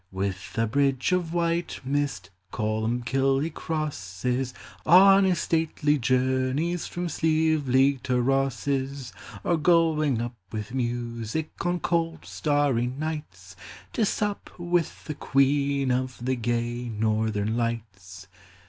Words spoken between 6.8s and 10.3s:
From Slieveleague to Rosse's: Or going